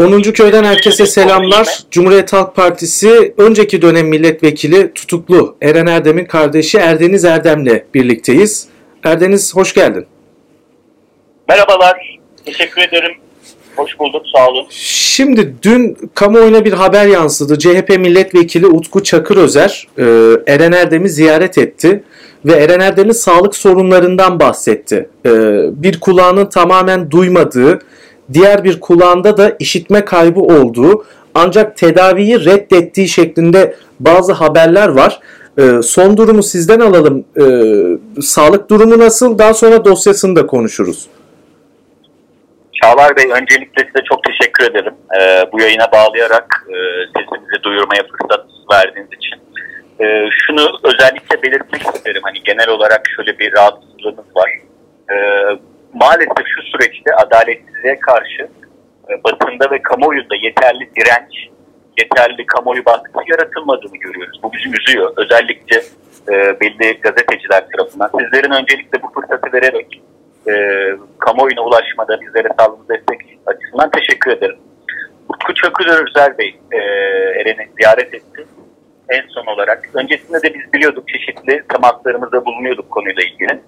10. 0.00 0.22
köyden 0.22 0.64
herkese 0.64 1.06
selamlar. 1.06 1.78
Cumhuriyet 1.90 2.32
Halk 2.32 2.56
Partisi 2.56 3.34
önceki 3.36 3.82
dönem 3.82 4.08
milletvekili 4.08 4.92
tutuklu 4.94 5.56
Eren 5.62 5.86
Erdem'in 5.86 6.24
kardeşi 6.24 6.78
Erdeniz 6.78 7.24
Erdem'le 7.24 7.82
birlikteyiz. 7.94 8.68
Erdeniz 9.04 9.56
hoş 9.56 9.74
geldin. 9.74 10.06
Merhabalar. 11.48 12.18
Teşekkür 12.44 12.82
ederim. 12.82 13.12
Hoş 13.76 13.98
bulduk. 13.98 14.22
Sağ 14.36 14.48
olun. 14.48 14.66
Şimdi 14.70 15.54
dün 15.62 15.96
kamuoyuna 16.14 16.64
bir 16.64 16.72
haber 16.72 17.06
yansıdı. 17.06 17.58
CHP 17.58 17.88
milletvekili 17.88 18.66
Utku 18.66 19.02
Çakırözer 19.02 19.88
e, 19.98 20.04
Eren 20.46 20.72
Erdem'i 20.72 21.08
ziyaret 21.08 21.58
etti 21.58 22.02
ve 22.44 22.52
Eren 22.52 22.80
Erdem'in 22.80 23.12
sağlık 23.12 23.56
sorunlarından 23.56 24.40
bahsetti. 24.40 25.08
E, 25.26 25.30
bir 25.82 26.00
kulağının 26.00 26.46
tamamen 26.46 27.10
duymadığı, 27.10 27.78
diğer 28.32 28.64
bir 28.64 28.80
kulağında 28.80 29.36
da 29.36 29.56
işitme 29.58 30.04
kaybı 30.04 30.40
olduğu 30.40 31.04
ancak 31.34 31.76
tedaviyi 31.76 32.44
reddettiği 32.44 33.08
şeklinde 33.08 33.74
bazı 34.00 34.32
haberler 34.32 34.88
var. 34.88 35.20
Ee, 35.58 35.82
son 35.82 36.16
durumu 36.16 36.42
sizden 36.42 36.80
alalım. 36.80 37.24
Ee, 37.40 38.22
sağlık 38.22 38.70
durumu 38.70 38.98
nasıl? 38.98 39.38
Daha 39.38 39.54
sonra 39.54 39.84
dosyasını 39.84 40.36
da 40.36 40.46
konuşuruz. 40.46 41.08
Çağlar 42.82 43.16
Bey 43.16 43.24
öncelikle 43.24 43.84
size 43.84 44.04
çok 44.08 44.24
teşekkür 44.24 44.70
ederim. 44.70 44.94
Ee, 45.20 45.44
bu 45.52 45.60
yayına 45.60 45.92
bağlayarak 45.92 46.66
e, 46.68 46.76
sesimizi 47.16 47.62
duyurmaya 47.62 48.02
fırsat 48.02 48.46
verdiğiniz 48.72 49.10
için. 49.12 49.40
Ee, 50.00 50.28
şunu 50.46 50.68
özellikle 50.84 51.42
belirtmek 51.42 51.82
isterim. 51.94 52.22
Hani 52.24 52.42
genel 52.44 52.68
olarak 52.68 53.02
şöyle 53.16 53.38
bir 53.38 53.52
rahatsızlığımız 53.52 54.36
var. 54.36 54.50
Ee, 55.10 55.16
maalesef 55.94 56.46
şu 56.46 56.62
süreçte 56.62 57.14
adaletsizliğe 57.14 58.00
karşı 58.00 58.48
e, 59.10 59.24
basında 59.24 59.70
ve 59.70 59.82
kamuoyunda 59.82 60.34
yeterli 60.34 60.90
direnç, 60.96 61.48
yeterli 61.98 62.46
kamuoyu 62.46 62.84
baskısı 62.84 63.18
yaratılmadığını 63.30 63.96
görüyoruz. 63.96 64.40
Bu 64.42 64.52
bizi 64.52 64.76
üzüyor. 64.80 65.12
Özellikle 65.16 65.76
e, 66.28 66.60
belli 66.60 67.00
gazeteciler 67.00 67.68
tarafından. 67.68 68.10
Sizlerin 68.18 68.50
öncelikle 68.50 69.02
bu 69.02 69.12
fırsatı 69.20 69.52
vererek 69.52 70.02
e, 70.48 70.54
kamuoyuna 71.18 71.60
ulaşmada 71.60 72.20
bizlere 72.20 72.48
sağladığınız 72.58 72.88
destek 72.88 73.38
açısından 73.46 73.90
teşekkür 73.90 74.30
ederim. 74.30 74.56
Utku 75.28 75.54
Çakır 75.54 75.86
Özer 75.86 76.38
Bey 76.38 76.60
e, 76.72 76.76
Eren'i 77.40 77.68
ziyaret 77.78 78.14
etti. 78.14 78.46
En 79.08 79.22
son 79.28 79.46
olarak. 79.46 79.88
Öncesinde 79.94 80.42
de 80.42 80.54
biz 80.54 80.72
biliyorduk 80.72 81.08
çeşitli 81.08 81.62
temaslarımızda 81.68 82.44
bulunuyorduk 82.44 82.90
konuyla 82.90 83.22
ilgili 83.22 83.60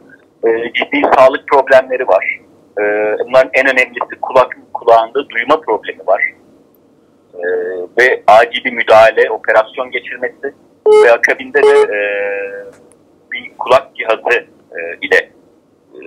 e, 0.45 0.73
ciddi 0.73 1.03
sağlık 1.17 1.49
problemleri 1.49 2.09
var. 2.09 2.41
E, 2.79 2.83
bunların 3.19 3.51
en 3.55 3.67
önemlisi 3.67 4.21
kulak 4.23 4.57
kulağında 4.75 5.29
duyma 5.29 5.61
problemi 5.61 6.07
var. 6.07 6.23
E, 7.35 7.47
ve 7.99 8.23
acil 8.27 8.65
bir 8.65 8.73
müdahale, 8.73 9.31
operasyon 9.31 9.91
geçirmesi 9.91 10.55
ve 11.05 11.13
akabinde 11.13 11.63
de 11.63 11.97
e, 11.97 11.99
bir 13.33 13.57
kulak 13.59 13.97
cihazı 13.97 14.47
e, 14.77 14.81
ile 15.03 15.31
e, 15.95 16.01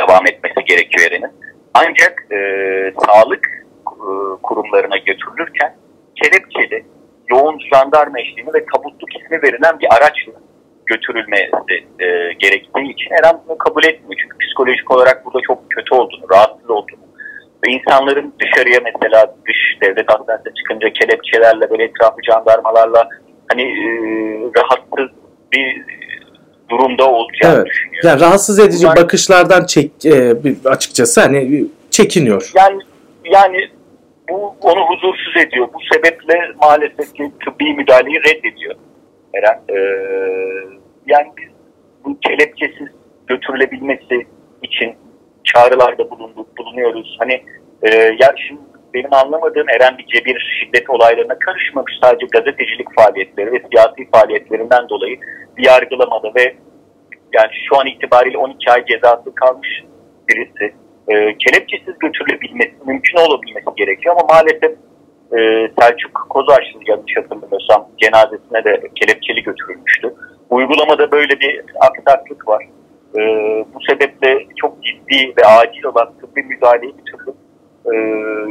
devam 0.00 0.26
etmesi 0.26 0.64
gerekiyor 0.64 1.10
Eren'in. 1.10 1.32
Ancak 1.74 2.26
e, 2.32 2.38
sağlık 3.06 3.46
e, 3.86 4.08
kurumlarına 4.42 4.96
götürülürken 4.96 5.76
kelepçeli, 6.22 6.84
yoğun 7.28 7.58
jandarma 7.72 8.20
eşliğinde 8.20 8.52
ve 8.52 8.64
tabutluk 8.74 9.16
ismi 9.16 9.42
verilen 9.42 9.78
bir 9.80 9.86
araçla 9.96 10.43
götürülmesi 10.86 11.74
e, 11.98 12.06
gerektiği 12.38 12.92
için 12.92 13.10
Eren 13.10 13.40
bunu 13.48 13.58
kabul 13.58 13.84
etmiyor. 13.84 14.20
Çünkü 14.22 14.38
psikolojik 14.38 14.90
olarak 14.90 15.26
burada 15.26 15.40
çok 15.46 15.70
kötü 15.70 15.94
olduğunu, 15.94 16.24
rahatsız 16.32 16.70
olduğunu 16.70 17.04
ve 17.66 17.72
insanların 17.72 18.34
dışarıya 18.40 18.80
mesela 18.84 19.34
dış 19.48 19.56
devlet 19.82 20.08
hastanesine 20.08 20.54
çıkınca 20.54 20.92
kelepçelerle 20.92 21.70
böyle 21.70 21.84
etrafı 21.84 22.16
jandarmalarla 22.22 23.08
hani 23.48 23.62
e, 23.62 23.86
rahatsız 24.56 25.16
bir 25.52 25.82
durumda 26.70 27.10
olacağını 27.10 27.56
evet. 27.56 27.66
düşünüyor. 27.66 28.04
Yani 28.04 28.20
rahatsız 28.20 28.58
edici 28.58 28.84
Bunlar, 28.84 28.96
bakışlardan 28.96 29.64
çek 29.66 30.06
e, 30.06 30.34
açıkçası 30.64 31.20
hani 31.20 31.64
çekiniyor. 31.90 32.52
Yani 32.56 32.78
yani 33.24 33.68
bu 34.30 34.54
onu 34.60 34.80
huzursuz 34.80 35.36
ediyor. 35.36 35.68
Bu 35.74 35.78
sebeple 35.92 36.40
maalesef 36.62 37.14
ki 37.14 37.32
tıbbi 37.44 37.74
müdahaleyi 37.74 38.20
reddediyor. 38.20 38.74
Eren. 39.34 39.60
Yani 41.06 41.32
biz 41.38 41.48
bu 42.04 42.18
kelepçesiz 42.20 42.88
götürülebilmesi 43.26 44.26
için 44.62 44.94
çağrılarda 45.44 46.10
bulunduk, 46.10 46.58
bulunuyoruz. 46.58 47.16
Hani 47.18 47.42
e, 47.82 47.90
ya 47.94 48.34
şimdi 48.48 48.60
benim 48.94 49.14
anlamadığım 49.14 49.68
Eren 49.68 49.98
bir 49.98 50.06
cebir 50.06 50.60
şiddet 50.60 50.90
olaylarına 50.90 51.38
karışmamış 51.38 51.92
sadece 52.02 52.26
gazetecilik 52.26 52.94
faaliyetleri 52.96 53.52
ve 53.52 53.62
siyasi 53.70 54.10
faaliyetlerinden 54.10 54.88
dolayı 54.88 55.18
bir 55.56 55.66
yargılamadı 55.66 56.32
ve 56.36 56.54
yani 57.32 57.50
şu 57.68 57.80
an 57.80 57.86
itibariyle 57.86 58.38
12 58.38 58.70
ay 58.70 58.84
cezası 58.86 59.34
kalmış 59.34 59.84
birisi. 60.28 60.74
E, 61.08 61.38
kelepçesiz 61.38 61.98
götürülebilmesi, 61.98 62.74
mümkün 62.86 63.18
olabilmesi 63.18 63.66
gerekiyor 63.76 64.16
ama 64.18 64.34
maalesef 64.34 64.78
e, 65.32 65.70
Selçuk 65.80 66.26
Kozaçlı 66.30 66.80
yanlış 66.86 67.16
hatırlamıyorsam 67.16 67.88
cenazesine 67.98 68.64
de 68.64 68.88
kelepçeli 68.94 69.42
götürülmüştü. 69.42 70.14
Uygulamada 70.50 71.10
böyle 71.10 71.40
bir 71.40 71.64
aksaklık 71.80 72.48
var. 72.48 72.64
E, 73.16 73.20
bu 73.74 73.78
sebeple 73.88 74.46
çok 74.56 74.84
ciddi 74.84 75.34
ve 75.36 75.46
acil 75.46 75.84
olan 75.84 76.12
tıbbi 76.20 76.42
müdahaleyi 76.42 76.94
bir 76.98 77.12
türlü 77.12 77.30
e, 77.86 77.94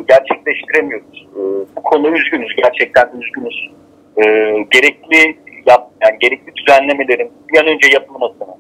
gerçekleştiremiyoruz. 0.08 1.28
E, 1.36 1.42
bu 1.76 1.84
konuda 1.84 2.10
üzgünüz, 2.10 2.56
gerçekten 2.56 3.10
üzgünüz. 3.22 3.72
E, 4.18 4.24
gerekli 4.72 5.38
yap, 5.66 5.90
yani 6.02 6.18
gerekli 6.20 6.56
düzenlemelerin 6.56 7.32
bir 7.54 7.60
an 7.60 7.68
önce 7.68 7.88
yapılmasını, 7.94 8.56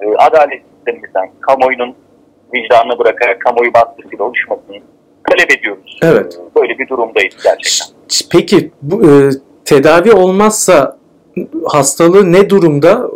e, 0.00 0.06
adalet 0.06 0.62
sistemimizden, 0.74 1.30
kamuoyunun 1.40 1.94
vicdanına 2.54 2.98
bırakarak 2.98 3.40
kamuoyu 3.40 3.74
baskısıyla 3.74 4.24
oluşmasını 4.24 4.76
talep 5.30 5.58
ediyoruz. 5.58 5.98
Evet. 6.02 6.38
Böyle 6.56 6.78
bir 6.78 6.88
durumdayız 6.88 7.34
gerçekten. 7.44 7.96
Peki 8.32 8.70
bu 8.82 9.10
e, 9.10 9.30
tedavi 9.64 10.12
olmazsa 10.12 10.98
hastalığı 11.64 12.32
ne 12.32 12.50
durumda? 12.50 13.10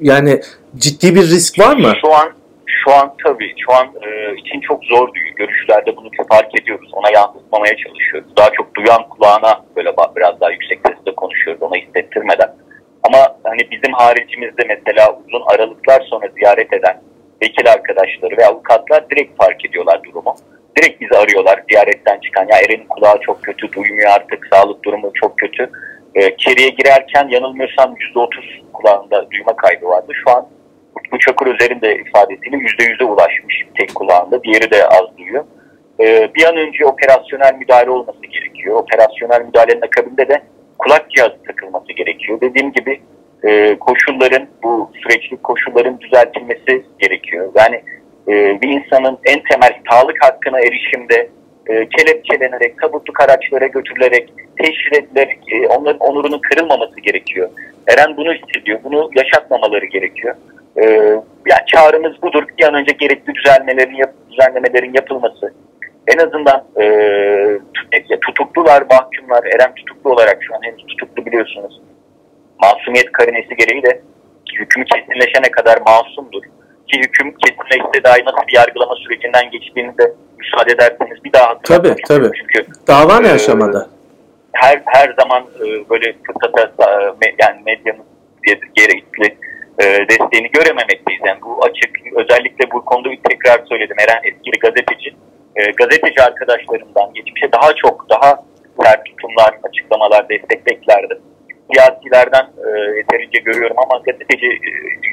Yani 0.00 0.40
ciddi 0.76 1.14
bir 1.14 1.22
risk 1.22 1.58
var 1.58 1.76
mı? 1.76 1.92
Şu 2.02 2.14
an 2.14 2.28
şu 2.86 2.92
an 2.92 3.14
tabii 3.24 3.54
şu 3.66 3.72
an 3.72 3.86
e, 3.86 4.36
için 4.36 4.60
çok 4.60 4.84
zor 4.84 5.14
değil. 5.14 5.34
Görüşlerde 5.36 5.96
bunu 5.96 6.08
fark 6.28 6.60
ediyoruz. 6.60 6.90
Ona 6.92 7.10
yansıtmamaya 7.10 7.76
çalışıyoruz. 7.76 8.36
Daha 8.36 8.50
çok 8.50 8.74
duyan 8.74 9.08
kulağına 9.08 9.64
böyle 9.76 9.94
biraz 10.16 10.40
daha 10.40 10.50
yüksek 10.50 10.80
sesle 10.86 11.14
konuşuyoruz 11.14 11.62
ona 11.62 11.76
hissettirmeden. 11.76 12.54
Ama 13.02 13.18
hani 13.44 13.70
bizim 13.70 13.92
haricimizde 13.92 14.62
mesela 14.68 15.20
uzun 15.26 15.42
aralıklar 15.46 16.06
sonra 16.10 16.28
ziyaret 16.38 16.72
eden 16.72 17.02
vekil 17.42 17.72
arkadaşları 17.72 18.36
ve 18.36 18.46
avukatlar 18.46 19.10
direkt 19.10 19.36
fark 19.42 19.64
ediyorlar 19.64 20.00
durumu 20.04 20.34
bizi 21.06 21.20
arıyorlar 21.20 21.62
ziyaretten 21.70 22.20
çıkan. 22.20 22.46
Ya 22.48 22.58
Eren'in 22.58 22.86
kulağı 22.88 23.20
çok 23.20 23.42
kötü, 23.42 23.72
duymuyor 23.72 24.10
artık, 24.10 24.46
sağlık 24.52 24.84
durumu 24.84 25.10
çok 25.14 25.38
kötü. 25.38 25.70
E, 26.14 26.28
içeriye 26.28 26.68
girerken 26.68 27.28
yanılmıyorsam 27.28 27.94
%30 28.14 28.28
kulağında 28.72 29.30
duyma 29.30 29.56
kaybı 29.56 29.86
vardı. 29.86 30.12
Şu 30.24 30.30
an 30.30 30.46
Utku 30.96 31.18
Çakır 31.18 31.46
Özer'in 31.46 31.80
de 31.80 31.96
ifadesiyle 31.96 32.56
%100'e 32.56 33.04
ulaşmış 33.04 33.66
tek 33.78 33.94
kulağında. 33.94 34.42
Diğeri 34.44 34.70
de 34.70 34.88
az 34.88 35.18
duyuyor. 35.18 35.44
E, 36.00 36.34
bir 36.34 36.44
an 36.44 36.56
önce 36.56 36.86
operasyonel 36.86 37.54
müdahale 37.54 37.90
olması 37.90 38.20
gerekiyor. 38.20 38.76
Operasyonel 38.76 39.40
müdahalenin 39.46 39.82
akabinde 39.82 40.28
de 40.28 40.42
kulak 40.78 41.10
cihazı 41.10 41.42
takılması 41.46 41.92
gerekiyor. 41.92 42.40
Dediğim 42.40 42.72
gibi 42.72 43.00
e, 43.44 43.78
koşulların, 43.78 44.46
bu 44.62 44.90
süreçlik 45.02 45.42
koşulların 45.42 46.00
düzeltilmesi 46.00 46.84
gerekiyor. 46.98 47.52
Yani 47.54 47.82
e, 48.28 48.60
bir 48.62 48.68
insanın 48.68 49.18
en 49.24 49.42
temel 49.42 49.80
sağlık 49.90 50.24
hakkına 50.24 50.60
erişimde 50.60 51.28
e, 51.66 51.88
kelepçelenerek, 51.88 52.80
tabutluk 52.80 53.20
araçlara 53.20 53.66
götürülerek, 53.66 54.32
teşhir 54.58 54.92
edilerek 54.92 55.38
e, 55.52 55.66
onların 55.68 55.98
onurunun 55.98 56.38
kırılmaması 56.38 57.00
gerekiyor. 57.00 57.50
Eren 57.88 58.16
bunu 58.16 58.32
hissediyor. 58.32 58.78
Bunu 58.84 59.10
yaşatmamaları 59.16 59.86
gerekiyor. 59.86 60.34
Yani 61.46 61.66
çağrımız 61.66 62.22
budur. 62.22 62.44
Bir 62.58 62.64
an 62.64 62.74
önce 62.74 62.92
gerekli 62.92 63.34
düzenlemelerin, 63.34 63.94
yap, 63.94 64.14
düzenlemelerin 64.30 64.92
yapılması. 64.94 65.54
En 66.06 66.18
azından 66.18 66.64
e, 66.80 68.18
tutuklular, 68.26 68.82
mahkumlar, 68.90 69.44
Eren 69.44 69.74
tutuklu 69.74 70.12
olarak 70.12 70.38
şu 70.40 70.54
an 70.54 70.60
henüz 70.62 70.86
tutuklu 70.86 71.26
biliyorsunuz. 71.26 71.80
Masumiyet 72.62 73.12
karinesi 73.12 73.56
gereği 73.56 73.82
de 73.82 74.00
hükmü 74.58 74.84
kesinleşene 74.84 75.50
kadar 75.50 75.78
masumdur 75.86 76.42
ki 76.88 77.00
hüküm 77.00 77.34
kesinleşse 77.34 78.04
dahi 78.04 78.24
nasıl 78.24 78.46
bir 78.48 78.56
yargılama 78.56 78.94
sürecinden 78.94 79.50
geçtiğini 79.50 79.98
de 79.98 80.12
müsaade 80.38 80.72
ederseniz 80.72 81.24
bir 81.24 81.32
daha 81.32 81.58
Tabii 81.62 81.94
tabii. 82.08 82.30
Çünkü 82.38 82.66
dava 82.88 83.20
ne 83.20 83.28
e, 83.28 83.32
aşamada? 83.32 83.88
Her 84.52 84.82
her 84.86 85.14
zaman 85.20 85.42
e, 85.42 85.90
böyle 85.90 86.16
fırsata 86.26 86.62
e, 86.62 87.34
yani 87.38 87.62
medyanın 87.66 88.04
gerekli 88.74 89.36
e, 89.78 89.84
desteğini 89.84 90.50
görememekteyiz. 90.50 91.22
Yani 91.26 91.42
bu 91.42 91.64
açık 91.64 91.90
özellikle 92.16 92.70
bu 92.70 92.84
konuda 92.84 93.10
bir 93.10 93.20
tekrar 93.28 93.66
söyledim. 93.68 93.96
Eren 94.00 94.20
etkili 94.24 94.58
gazeteci 94.58 95.16
e, 95.56 95.70
gazeteci 95.70 96.22
arkadaşlarımdan 96.22 97.14
geçmişe 97.14 97.52
daha 97.52 97.72
çok 97.74 98.10
daha 98.10 98.44
sert 98.82 99.04
tutumlar, 99.04 99.58
açıklamalar, 99.62 100.28
destek 100.28 100.66
beklerdim. 100.66 101.18
Siyasilerden 101.72 102.46
e, 102.66 102.96
yeterince 102.96 103.38
görüyorum 103.38 103.76
ama 103.78 104.02
gazeteci 104.04 104.46
e, 104.46 104.68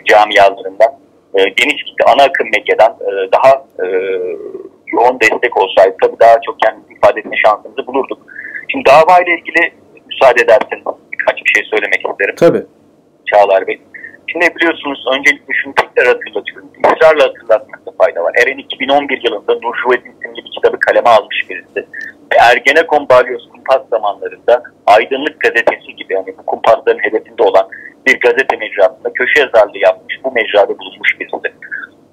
camialarından 0.06 0.92
e, 1.36 1.40
geniş 1.50 1.84
kitle 1.84 2.06
ana 2.06 2.24
akım 2.24 2.48
medyadan 2.58 2.92
e, 3.02 3.32
daha 3.32 3.52
e, 3.84 3.86
yoğun 4.88 5.20
destek 5.20 5.58
olsaydı 5.58 5.96
tabii 6.02 6.20
daha 6.20 6.36
çok 6.46 6.60
kendimizi 6.60 6.94
ifade 6.94 7.20
etme 7.20 7.36
şansımızı 7.46 7.88
bulurduk. 7.88 8.20
Şimdi 8.72 8.86
dava 8.86 9.20
ile 9.20 9.34
ilgili 9.38 9.74
müsaade 10.08 10.42
ederseniz 10.42 10.84
birkaç 11.12 11.38
bir 11.46 11.52
şey 11.56 11.64
söylemek 11.70 12.02
isterim. 12.10 12.36
Tabii. 12.36 12.64
Çağlar 13.26 13.68
Bey. 13.68 13.82
Şimdi 14.28 14.56
biliyorsunuz 14.56 15.06
öncelikle 15.18 15.54
şunu 15.64 15.74
tekrar 15.76 16.08
hatırlatıyorum. 16.08 16.70
İsrarla 16.78 17.24
hatırlatmakta 17.24 17.92
fayda 17.98 18.24
var. 18.24 18.34
Eren 18.44 18.58
2011 18.58 19.22
yılında 19.24 19.54
Nur 19.54 19.76
Şuvet'in 19.84 20.12
isimli 20.12 20.46
bir 20.46 20.52
kitabı 20.52 20.80
kaleme 20.80 21.10
almış 21.10 21.50
birisi. 21.50 21.88
Ve 22.32 22.36
Ergenekon 22.52 23.10
Balyoz 23.10 23.50
kumpas 23.50 23.90
zamanlarında 23.90 24.64
Aydınlık 24.86 25.40
Gazetesi 25.40 25.96
gibi 25.96 26.14
yani 26.14 26.36
bu 26.38 26.46
kumpasların 26.46 27.00
hedefinde 27.00 27.44
olan 27.44 27.68
bir 28.06 28.20
gazete 28.20 28.56
mecrasında 28.58 29.14
köşe 29.14 29.40
yazarlığı 29.40 29.78
yapmış, 29.78 30.20
bu 30.24 30.32
mecrada 30.32 30.80
bulunmuş 30.80 31.20
birisi. 31.20 31.54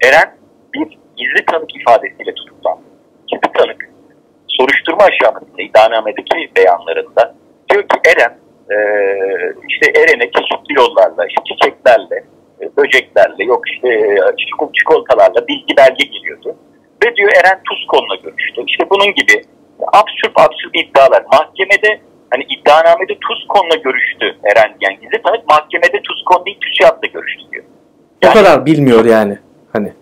Eren 0.05 0.35
bir 0.75 0.99
gizli 1.17 1.45
tanık 1.47 1.77
ifadesiyle 1.77 2.35
tutuklandı. 2.35 2.83
Gizli 3.27 3.53
tanık 3.59 3.89
soruşturma 4.49 5.05
aşamasında 5.05 5.63
iddianamedeki 5.63 6.51
beyanlarında 6.57 7.35
diyor 7.71 7.83
ki 7.83 7.97
Eren 8.07 8.39
e, 8.71 8.77
işte 9.69 10.01
Eren'e 10.01 10.31
çeşitli 10.31 10.75
yollarla, 10.75 11.27
işte 11.27 11.43
çiçeklerle, 11.49 12.25
e, 12.61 12.77
böceklerle, 12.77 13.45
yok 13.45 13.63
işte 13.69 13.89
e, 13.89 14.19
çikolatalarla 14.75 15.49
bilgi 15.49 15.77
belge 15.77 16.05
geliyordu. 16.05 16.57
Ve 17.05 17.17
diyor 17.17 17.31
Eren 17.41 17.61
Tuzkon'la 17.69 18.15
görüştü. 18.15 18.63
İşte 18.67 18.91
bunun 18.91 19.15
gibi 19.15 19.43
absürt 19.93 20.33
absürt 20.37 20.75
iddialar. 20.75 21.25
Mahkemede 21.33 22.01
hani 22.31 22.45
iddianamede 22.45 23.19
Tuzkon'la 23.29 23.77
görüştü 23.77 24.37
Eren 24.45 24.75
diyen 24.81 25.01
gizli 25.01 25.23
tanık. 25.23 25.49
Mahkemede 25.49 26.03
Tuzkon 26.03 26.47
değil 26.47 26.59
TÜSİAD'la 26.61 27.07
görüştü 27.13 27.43
diyor. 27.53 27.65
Yani, 28.23 28.31
o 28.31 28.35
kadar 28.35 28.67
bilmiyor 28.67 29.05
yani. 29.05 29.39
Hani. 29.73 29.93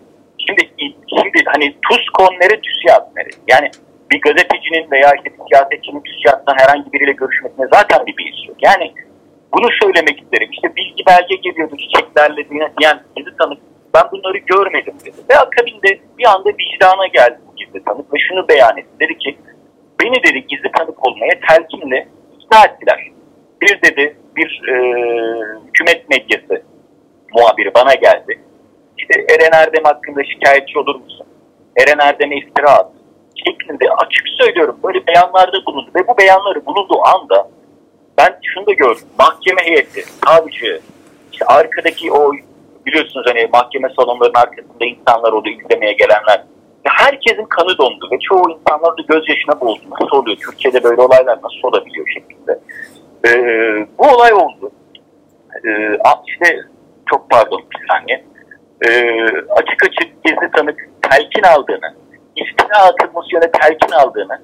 Şimdi, 0.47 0.61
şimdi 1.09 1.43
hani 1.45 1.75
Tuzkon 1.89 2.33
nere 2.33 2.61
TÜSİAD 2.61 3.15
nere? 3.15 3.29
Yani 3.47 3.71
bir 4.11 4.21
gazetecinin 4.21 4.91
veya 4.91 5.13
işte 5.15 5.29
bir 5.33 5.43
siyasetçinin 5.49 6.01
TÜSİAD'dan 6.01 6.55
herhangi 6.57 6.93
biriyle 6.93 7.11
görüşmesine 7.11 7.67
zaten 7.73 8.05
bir 8.05 8.17
bilgisi 8.17 8.47
yok. 8.47 8.57
Yani 8.61 8.93
bunu 9.53 9.67
söylemek 9.81 10.21
isterim. 10.21 10.49
İşte 10.51 10.75
bilgi 10.75 11.03
belge 11.07 11.35
geliyordu 11.35 11.75
çiçeklerle 11.77 12.49
diyen 12.79 12.99
gizli 13.15 13.37
tanık 13.37 13.59
ben 13.93 14.03
bunları 14.11 14.37
görmedim 14.37 14.93
dedi. 15.05 15.17
Ve 15.29 15.37
akabinde 15.37 15.99
bir 16.17 16.25
anda 16.25 16.49
vicdana 16.49 17.07
geldi 17.07 17.37
bu 17.47 17.55
gizli 17.55 17.83
tanık 17.83 18.13
ve 18.13 18.17
şunu 18.29 18.47
beyan 18.47 18.77
etti. 18.77 18.89
Dedi 18.99 19.17
ki 19.17 19.37
beni 20.01 20.23
dedi 20.23 20.47
gizli 20.47 20.71
tanık 20.71 21.07
olmaya 21.07 21.39
telkinle 21.49 22.07
ikna 22.49 22.65
ettiler. 22.65 23.11
Bir 23.61 23.81
dedi 23.81 24.17
bir 24.35 24.61
e, 24.67 24.75
hükümet 25.67 26.09
medyası 26.09 26.63
muhabiri 27.33 27.73
bana 27.73 27.93
geldi. 27.93 28.39
İşte 28.97 29.25
Eren 29.29 29.51
Erdem 29.51 29.83
hakkında 29.83 30.23
şikayetçi 30.23 30.79
olur 30.79 30.95
musun? 30.95 31.27
Eren 31.77 31.99
Erdem'e 31.99 32.37
iftira 32.37 32.71
at. 32.71 32.91
Şeklinde 33.45 33.85
açık 33.91 34.27
söylüyorum 34.39 34.79
böyle 34.83 35.07
beyanlarda 35.07 35.65
bulundu 35.65 35.89
ve 35.95 36.07
bu 36.07 36.17
beyanları 36.17 36.65
bulunduğu 36.65 37.05
anda 37.05 37.49
ben 38.17 38.39
şunu 38.43 38.65
da 38.65 38.73
gördüm. 38.73 39.07
Mahkeme 39.19 39.61
heyeti, 39.61 40.03
savcı, 40.25 40.81
işte 41.31 41.45
arkadaki 41.45 42.11
o 42.11 42.31
biliyorsunuz 42.85 43.25
hani 43.29 43.49
mahkeme 43.53 43.89
salonlarının 43.95 44.39
arkasında 44.39 44.85
insanlar 44.85 45.31
oldu 45.33 45.49
izlemeye 45.49 45.93
gelenler. 45.93 46.43
Herkesin 46.83 47.45
kanı 47.45 47.77
dondu 47.77 48.09
ve 48.11 48.19
çoğu 48.19 48.49
insanlar 48.49 48.97
da 48.97 49.01
gözyaşına 49.07 49.61
boğuldu. 49.61 49.81
Nasıl 49.91 50.17
oluyor? 50.17 50.37
Türkiye'de 50.37 50.83
böyle 50.83 51.01
olaylar 51.01 51.37
nasıl 51.43 51.63
olabiliyor 51.63 52.07
şeklinde. 52.07 52.59
Ee, 53.27 53.87
bu 53.97 54.07
olay 54.07 54.33
oldu. 54.33 54.71
Ee, 55.65 55.97
işte 56.27 56.59
çok 57.09 57.29
pardon 57.29 57.63
bir 57.71 57.87
saniye. 57.91 58.25
Ee, 58.87 59.21
açık 59.49 59.83
açık 59.83 60.23
gizli 60.23 60.51
tanık 60.55 60.89
telkin 61.01 61.43
aldığını, 61.43 61.95
iftira 62.35 62.77
atılması 62.77 63.35
yöne 63.35 63.51
telkin 63.51 63.91
aldığını 63.91 64.41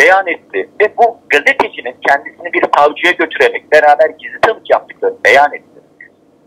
beyan 0.00 0.26
etti. 0.26 0.68
Ve 0.80 0.96
bu 0.98 1.18
gazetecinin 1.28 1.96
kendisini 2.08 2.52
bir 2.52 2.64
savcıya 2.76 3.12
götürerek 3.12 3.72
beraber 3.72 4.10
gizli 4.10 4.40
tanık 4.40 4.70
yaptıklarını 4.70 5.18
beyan 5.24 5.52
etti. 5.52 5.80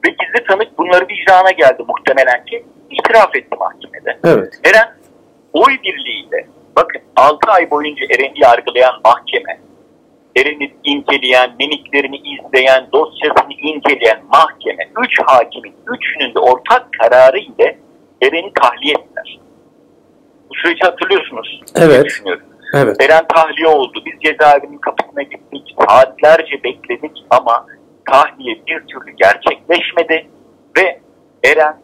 Ve 0.06 0.10
gizli 0.10 0.48
tanık 0.48 0.78
bunları 0.78 1.08
vicdana 1.08 1.52
geldi 1.52 1.84
muhtemelen 1.88 2.46
ki 2.46 2.66
itiraf 2.90 3.36
etti 3.36 3.56
mahkemede. 3.60 4.20
Evet. 4.24 4.60
Eren 4.64 5.01
oy 5.54 5.78
birliğiyle 5.84 6.48
bakın 6.76 7.02
6 7.16 7.52
ay 7.52 7.72
boyunca 7.72 8.06
Eren'i 8.06 8.40
yargılayan 8.40 9.02
mahkeme 9.06 9.60
Eren'i 10.38 10.74
inceleyen, 10.84 11.52
mimiklerini 11.60 12.18
izleyen, 12.18 12.88
dosyasını 12.94 13.54
inceleyen 13.54 14.22
mahkeme, 14.34 14.90
3 15.04 15.20
hakimin, 15.26 15.74
üçünün 15.88 16.36
de 16.36 16.40
ortak 16.40 16.88
kararı 17.00 17.40
ile 17.40 17.78
Eren'i 18.22 18.54
tahliye 18.54 18.94
ettiler. 18.94 19.40
Bu 20.50 20.56
süreci 20.56 20.84
hatırlıyorsunuz. 20.84 21.62
Evet. 21.76 22.06
Düşünüyorum. 22.06 22.46
Evet. 22.74 22.96
Eren 23.04 23.28
tahliye 23.28 23.68
oldu. 23.68 24.04
Biz 24.06 24.14
cezaevinin 24.22 24.78
kapısına 24.78 25.22
gittik. 25.22 25.76
Saatlerce 25.80 26.64
bekledik 26.64 27.26
ama 27.30 27.66
tahliye 28.12 28.56
bir 28.68 28.80
türlü 28.80 29.12
gerçekleşmedi 29.12 30.28
ve 30.78 31.00
Eren 31.44 31.78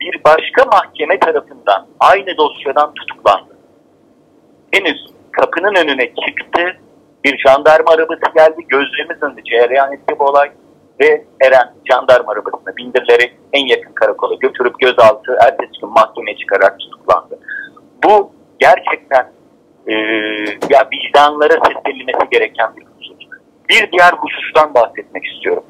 bir 0.00 0.24
başka 0.24 0.64
mahkeme 0.64 1.18
tarafından 1.18 1.86
aynı 2.00 2.36
dosyadan 2.36 2.94
tutuklandı. 2.94 3.56
Henüz 4.72 5.06
kapının 5.32 5.74
önüne 5.74 6.06
çıktı, 6.06 6.76
bir 7.24 7.38
jandarma 7.38 7.90
arabası 7.90 8.34
geldi, 8.34 8.66
gözlerimiz 8.68 9.22
önünde 9.22 9.42
cereyan 9.44 9.92
etti 9.92 10.14
bu 10.18 10.24
olay 10.24 10.50
ve 11.00 11.24
Eren 11.40 11.74
jandarma 11.90 12.32
arabasına 12.32 12.76
bindirilerek 12.76 13.34
en 13.52 13.66
yakın 13.66 13.92
karakola 13.92 14.34
götürüp 14.34 14.80
gözaltı 14.80 15.36
ertesi 15.40 15.80
gün 15.80 15.90
mahkemeye 15.90 16.36
çıkarak 16.36 16.78
tutuklandı. 16.80 17.38
Bu 18.04 18.32
gerçekten 18.58 19.30
e, 19.86 19.94
ya 20.70 20.88
vicdanlara 20.92 21.52
seslenilmesi 21.52 22.30
gereken 22.30 22.76
bir 22.76 22.90
bir 23.70 23.92
diğer 23.92 24.12
husustan 24.12 24.74
bahsetmek 24.74 25.26
istiyorum. 25.26 25.64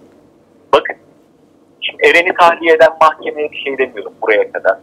Eren'i 2.03 2.35
tahliye 2.41 2.75
eden 2.75 2.93
mahkemeye 3.01 3.51
bir 3.51 3.57
şey 3.57 3.79
demiyorum 3.79 4.15
buraya 4.23 4.53
kadar. 4.53 4.79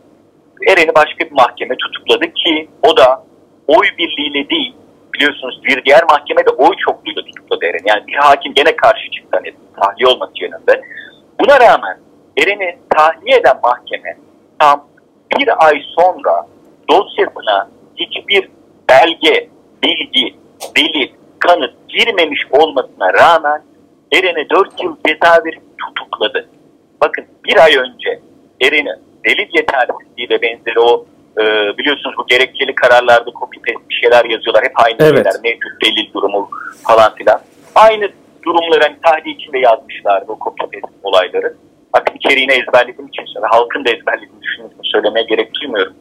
Eren'i 0.67 0.95
başka 0.95 1.25
bir 1.25 1.31
mahkeme 1.31 1.75
tutukladı 1.77 2.33
ki 2.33 2.69
o 2.83 2.97
da 2.97 3.23
oy 3.67 3.85
birliğiyle 3.97 4.49
değil, 4.49 4.75
biliyorsunuz 5.13 5.59
bir 5.63 5.85
diğer 5.85 6.03
mahkemede 6.03 6.49
oy 6.49 6.75
çokluğuyla 6.85 7.21
tutukladı 7.21 7.65
Eren. 7.65 7.83
Yani 7.85 8.07
bir 8.07 8.15
hakim 8.15 8.53
gene 8.53 8.75
karşı 8.75 9.11
çıktı 9.11 9.29
hani 9.31 9.53
tahliye 9.81 10.07
olması 10.07 10.33
yönünde. 10.35 10.81
Buna 11.39 11.59
rağmen 11.59 11.99
Eren'i 12.37 12.77
tahliye 12.97 13.37
eden 13.37 13.59
mahkeme 13.63 14.17
tam 14.59 14.87
bir 15.37 15.67
ay 15.67 15.81
sonra 15.95 16.47
dosyasına 16.89 17.69
hiçbir 17.95 18.49
belge, 18.89 19.49
bilgi, 19.83 20.35
delil, 20.77 21.09
kanıt 21.39 21.73
girmemiş 21.89 22.41
olmasına 22.51 23.13
rağmen 23.13 23.63
Eren'e 24.13 24.49
4 24.49 24.83
yıl 24.83 24.95
ceza 25.07 25.41
verip 25.45 25.61
tutukladı. 25.77 26.49
Bakın 27.01 27.25
bir 27.45 27.63
ay 27.63 27.75
önce 27.75 28.19
Eren'i 28.61 28.91
delil 29.25 29.49
yetersizliği 29.53 30.29
ve 30.29 30.41
benzeri 30.41 30.79
o 30.79 31.05
e, 31.37 31.43
biliyorsunuz 31.77 32.15
bu 32.17 32.27
gerekçeli 32.27 32.75
kararlarda 32.75 33.31
copy 33.39 33.57
paste 33.57 33.89
bir 33.89 33.95
şeyler 33.95 34.25
yazıyorlar. 34.25 34.63
Hep 34.63 34.71
aynı 34.75 34.97
evet. 34.99 35.15
şeyler. 35.15 35.33
Mevcut 35.43 35.71
delil 35.85 36.13
durumu 36.13 36.49
falan 36.87 37.15
filan. 37.15 37.41
Aynı 37.75 38.09
durumları 38.45 38.83
hani 38.83 38.95
tahliye 39.03 39.35
içinde 39.35 39.59
yazmışlardı 39.59 40.31
o 40.31 40.37
copy 40.43 40.63
paste 40.63 40.97
olayları. 41.03 41.53
Artık 41.93 42.15
içeriğini 42.15 42.51
ezberlediğim 42.51 43.07
için 43.07 43.25
sonra 43.25 43.47
halkın 43.49 43.85
da 43.85 43.89
ezberlediğini 43.89 44.41
düşünüyorum. 44.41 44.77
Söylemeye 44.83 45.25
gerek 45.25 45.53
duymuyorum. 45.53 45.93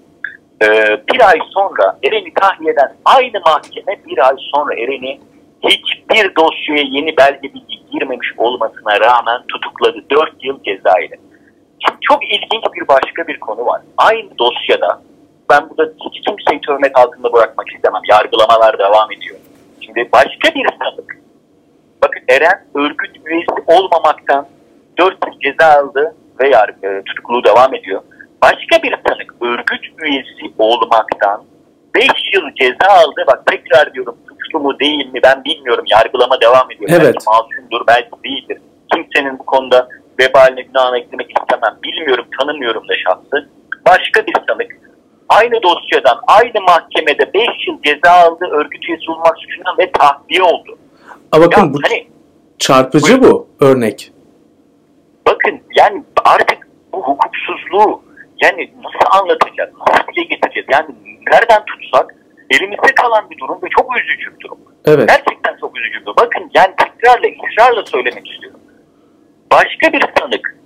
Ee, 0.62 1.00
bir 1.12 1.29
ay 1.29 1.38
sonra 1.50 1.99
Eren'i 2.05 2.35
tahliye 2.35 2.73
eden 2.73 2.95
aynı 3.05 3.41
mahkeme 3.41 3.97
bir 4.07 4.29
ay 4.29 4.37
sonra 4.55 4.75
Eren'i 4.75 5.21
hiçbir 5.63 6.37
dosyaya 6.37 6.83
yeni 6.83 7.17
belge 7.17 7.43
bilgi 7.43 7.91
girmemiş 7.93 8.29
olmasına 8.37 9.01
rağmen 9.01 9.43
tutukladı 9.49 10.05
4 10.11 10.45
yıl 10.45 10.63
cezayla. 10.63 11.17
Şimdi 11.87 11.99
çok 12.01 12.25
ilginç 12.25 12.65
bir 12.75 12.89
başka 12.89 13.27
bir 13.27 13.41
konu 13.41 13.67
var. 13.67 13.83
Aynı 13.97 14.39
dosyada 14.39 15.03
ben 15.51 15.71
burada 15.71 15.93
hiç 16.05 16.27
kimseyi 16.27 16.61
töhmet 16.61 16.99
altında 16.99 17.33
bırakmak 17.33 17.67
istemem. 17.75 18.03
Yargılamalar 18.09 18.79
devam 18.79 19.13
ediyor. 19.13 19.37
Şimdi 19.81 20.09
başka 20.13 20.55
bir 20.55 20.67
sanık. 20.79 21.19
Bakın 22.03 22.23
Eren 22.29 22.65
örgüt 22.75 23.17
üyesi 23.27 23.47
olmamaktan 23.67 24.47
4 24.99 25.17
yıl 25.27 25.41
ceza 25.41 25.67
aldı 25.67 26.15
ve 26.41 26.49
yargı, 26.49 27.03
tutukluğu 27.07 27.45
devam 27.45 27.75
ediyor. 27.75 28.03
Başka 28.43 28.83
bir 28.83 28.95
sanık 29.09 29.35
örgüt 29.43 29.87
üyesi 30.03 30.55
olmaktan 30.59 31.43
5 31.97 32.09
yıl 32.35 32.43
ceza 32.61 32.93
aldı. 32.93 33.25
Bak 33.26 33.43
tekrar 33.47 33.95
diyorum 33.95 34.17
suçlu 34.29 34.61
mu 34.61 34.79
değil 34.79 35.12
mi 35.12 35.21
ben 35.23 35.45
bilmiyorum. 35.45 35.85
Yargılama 35.91 36.41
devam 36.41 36.71
ediyor. 36.71 36.91
Evet. 36.91 37.03
Belki 37.03 37.26
masumdur 37.26 37.87
belki 37.87 38.11
değildir. 38.25 38.59
Kimsenin 38.95 39.38
bu 39.38 39.47
konuda 39.47 39.88
vebaline 40.21 40.62
günahına 40.62 40.99
eklemek 40.99 41.31
istemem. 41.41 41.79
Bilmiyorum 41.83 42.26
tanımıyorum 42.41 42.88
da 42.88 42.93
şahsı. 43.05 43.49
Başka 43.87 44.26
bir 44.26 44.35
sanık 44.49 44.73
aynı 45.29 45.62
dosyadan 45.62 46.19
aynı 46.26 46.61
mahkemede 46.61 47.35
5 47.35 47.43
yıl 47.69 47.83
ceza 47.83 48.11
aldı 48.11 48.45
örgüt 48.50 48.88
üyesi 48.88 49.11
olmak 49.11 49.38
suçundan 49.38 49.79
ve 49.79 49.93
tahliye 49.93 50.43
oldu. 50.43 50.79
Ama 51.33 51.45
bakın 51.45 51.62
ya, 51.62 51.75
bu 51.75 51.79
hani, 51.85 52.07
çarpıcı 52.59 53.23
buyurun. 53.23 53.47
bu 53.61 53.65
örnek. 53.65 54.12
Bakın 55.26 55.61
yani 55.76 56.05
artık 56.25 56.69
bu 56.93 57.03
hukuksuzluğu 57.03 58.06
yani 58.43 58.73
nasıl 58.85 59.21
anlatacağız, 59.21 59.71
nasıl 59.78 60.12
dile 60.12 60.25
getireceğiz? 60.25 60.69
Yani 60.73 60.87
nereden 61.33 61.64
tutsak 61.64 62.14
elimizde 62.50 62.95
kalan 63.02 63.31
bir 63.31 63.38
durum 63.38 63.59
ve 63.62 63.69
çok 63.69 63.97
üzücü 63.99 64.35
bir 64.35 64.40
durum. 64.40 64.59
Evet. 64.85 65.09
Gerçekten 65.09 65.57
çok 65.61 65.78
üzücü 65.78 66.00
bir 66.00 66.07
durum. 66.07 66.16
Bakın 66.19 66.50
yani 66.55 66.75
tekrarla, 66.76 67.28
ısrarla 67.28 67.85
söylemek 67.85 68.31
istiyorum. 68.31 68.61
Başka 69.52 69.93
bir 69.93 70.05
sanık 70.19 70.57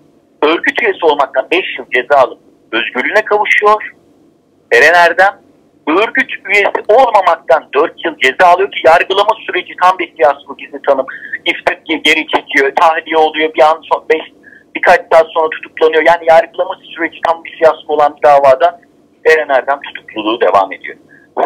örgüt 0.43 0.83
üyesi 0.83 1.07
olmaktan 1.07 1.49
5 1.51 1.79
yıl 1.79 1.85
ceza 1.95 2.17
alıp 2.17 2.39
özgürlüğüne 2.73 3.25
kavuşuyor. 3.25 3.95
Eren 4.73 4.95
Erdem 4.95 5.41
örgüt 5.87 6.31
üyesi 6.47 6.85
olmamaktan 6.89 7.69
4 7.75 8.05
yıl 8.05 8.17
ceza 8.19 8.47
alıyor 8.47 8.71
ki 8.71 8.81
yargılama 8.85 9.35
süreci 9.47 9.75
tam 9.83 9.99
bir 9.99 10.17
fiyasko 10.17 10.57
gizli 10.57 10.83
tanım. 10.87 11.07
İftak 11.45 11.87
geri 11.87 12.27
çekiyor, 12.27 12.73
tahliye 12.81 13.17
oluyor 13.17 13.55
bir 13.55 13.63
an 13.63 13.83
sonra 13.93 14.05
5 14.09 14.21
birkaç 14.81 15.01
saat 15.13 15.27
sonra 15.35 15.49
tutuklanıyor. 15.51 16.03
Yani 16.07 16.25
yargılama 16.29 16.75
süreci 16.83 17.21
tam 17.27 17.45
bir 17.45 17.51
fiyasko 17.51 17.95
olan 17.95 18.17
bir 18.17 18.23
davada 18.23 18.81
Eren 19.25 19.49
Erdem 19.49 19.81
tutukluluğu 19.81 20.41
devam 20.41 20.73
ediyor. 20.73 20.97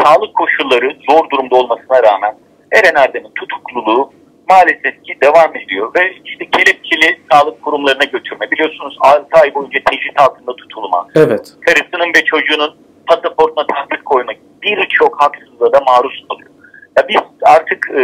Sağlık 0.03 0.35
koşulları 0.35 0.97
zor 1.11 1.31
durumda 1.31 1.57
olmasına 1.57 2.03
rağmen 2.03 2.35
Eren 2.73 2.95
Erdem'in 2.95 3.33
tutukluluğu 3.35 4.13
maalesef 4.49 5.05
ki 5.05 5.17
devam 5.23 5.57
ediyor 5.57 5.93
ve 5.99 6.15
işte 6.25 6.51
kelepçeli 6.51 7.21
sağlık 7.33 7.63
kurumlarına 7.63 8.05
götürme. 8.05 8.51
Biliyorsunuz 8.51 8.97
6 9.01 9.27
ay 9.43 9.55
boyunca 9.55 9.81
tecrit 9.91 10.21
altında 10.21 10.57
tutulma. 10.57 11.09
Evet. 11.17 11.55
Karısının 11.67 12.09
ve 12.17 12.25
çocuğunun 12.25 12.77
pasaportuna 13.07 13.67
tahrik 13.67 14.05
koymak 14.05 14.37
birçok 14.63 15.23
haksızlığa 15.23 15.73
da 15.73 15.81
maruz 15.81 16.25
kalıyor. 16.29 16.51
Ya 16.99 17.09
biz 17.09 17.21
artık 17.43 17.91
e, 17.91 18.03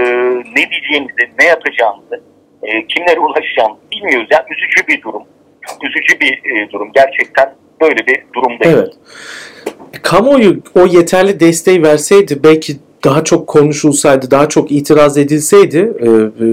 ne 0.56 0.70
diyeceğimizi, 0.70 1.32
ne 1.40 1.46
yapacağımızı, 1.46 2.22
e, 2.62 2.86
kimlere 2.86 3.20
ulaşacağımızı 3.20 3.80
bilmiyoruz. 3.92 4.28
Yani 4.30 4.44
üzücü 4.50 4.88
bir 4.88 5.02
durum. 5.02 5.22
Çok 5.60 5.84
üzücü 5.84 6.20
bir 6.20 6.32
e, 6.32 6.70
durum. 6.70 6.90
Gerçekten 6.94 7.54
böyle 7.80 8.06
bir 8.06 8.22
durumdayız. 8.34 8.78
Evet. 8.78 10.02
Kamuoyu 10.02 10.62
o 10.74 10.86
yeterli 10.86 11.40
desteği 11.40 11.82
verseydi 11.82 12.40
belki 12.44 12.76
daha 13.04 13.24
çok 13.24 13.46
konuşulsaydı, 13.46 14.30
daha 14.30 14.48
çok 14.48 14.72
itiraz 14.72 15.18
edilseydi 15.18 15.92
e, 16.00 16.06
e, 16.06 16.46